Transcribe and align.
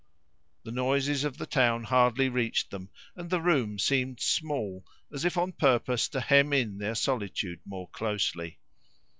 The 0.63 0.71
noises 0.71 1.23
of 1.25 1.37
the 1.37 1.45
town 1.45 1.83
hardly 1.83 2.27
reached 2.27 2.71
them, 2.71 2.89
and 3.15 3.29
the 3.29 3.39
room 3.39 3.77
seemed 3.77 4.19
small, 4.19 4.83
as 5.13 5.25
if 5.25 5.37
on 5.37 5.51
purpose 5.51 6.07
to 6.09 6.21
hem 6.21 6.53
in 6.53 6.79
their 6.79 6.95
solitude 6.95 7.59
more 7.67 7.87
closely. 7.89 8.57